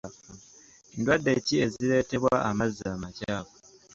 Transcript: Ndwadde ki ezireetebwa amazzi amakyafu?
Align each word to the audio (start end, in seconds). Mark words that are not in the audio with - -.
Ndwadde 0.97 1.31
ki 1.45 1.55
ezireetebwa 1.65 2.35
amazzi 2.49 2.83
amakyafu? 2.95 3.55